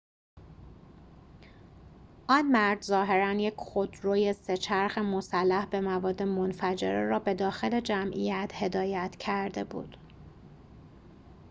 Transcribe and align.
آن 2.29 2.47
مرد 2.47 2.81
ظاهراً 2.81 3.33
یک 3.33 3.53
خودروی 3.57 4.33
سه‌چرخ 4.33 4.97
مسلح 4.97 5.65
به 5.65 5.81
مواد 5.81 6.23
منفجره 6.23 7.05
را 7.07 7.19
به 7.19 7.33
داخل 7.33 7.79
جمعیت 7.79 8.51
هدایت 8.53 9.15
کرده 9.15 9.63
بود 9.63 9.97